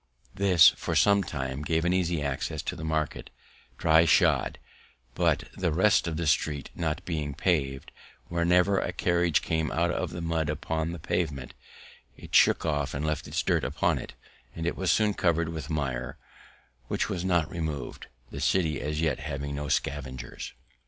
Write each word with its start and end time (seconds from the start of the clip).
This, 0.33 0.69
for 0.69 0.95
some 0.95 1.23
time, 1.23 1.61
gave 1.61 1.85
an 1.85 1.93
easy 1.93 2.23
access 2.23 2.63
to 2.63 2.75
the 2.75 2.83
market 2.83 3.29
dry 3.77 4.05
shod; 4.05 4.57
but, 5.13 5.43
the 5.55 5.71
rest 5.71 6.07
of 6.07 6.17
the 6.17 6.25
street 6.25 6.71
not 6.73 7.05
being 7.05 7.35
pav'd, 7.35 7.91
whenever 8.27 8.79
a 8.79 8.93
carriage 8.93 9.43
came 9.43 9.71
out 9.71 9.91
of 9.91 10.09
the 10.09 10.19
mud 10.19 10.49
upon 10.49 10.91
this 10.91 11.01
pavement, 11.03 11.53
it 12.17 12.33
shook 12.33 12.65
off 12.65 12.95
and 12.95 13.05
left 13.05 13.27
its 13.27 13.43
dirt 13.43 13.63
upon 13.63 13.99
it, 13.99 14.15
and 14.55 14.65
it 14.65 14.75
was 14.75 14.91
soon 14.91 15.13
cover'd 15.13 15.49
with 15.49 15.69
mire, 15.69 16.17
which 16.87 17.07
was 17.07 17.23
not 17.23 17.47
remov'd, 17.51 18.07
the 18.31 18.41
city 18.41 18.81
as 18.81 19.01
yet 19.01 19.19
having 19.19 19.53
no 19.53 19.67
scavengers. 19.67 20.53